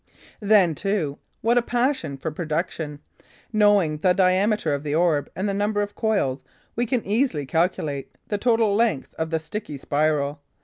[0.39, 3.01] Then, too, what a passion for production!
[3.53, 6.43] Knowing the diameter of the orb and the number of coils,
[6.75, 10.41] we can easily calculate the total length of the sticky spiral.